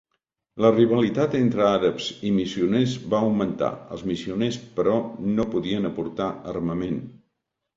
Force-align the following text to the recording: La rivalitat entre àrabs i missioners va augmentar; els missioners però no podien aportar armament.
La 0.63 0.69
rivalitat 0.75 1.35
entre 1.39 1.63
àrabs 1.73 2.07
i 2.29 2.31
missioners 2.39 2.95
va 3.15 3.19
augmentar; 3.27 3.71
els 3.97 4.03
missioners 4.13 4.59
però 4.81 4.97
no 5.37 5.47
podien 5.53 5.87
aportar 5.91 6.33
armament. 6.57 6.99